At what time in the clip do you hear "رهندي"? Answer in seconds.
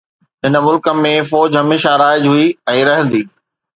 2.91-3.21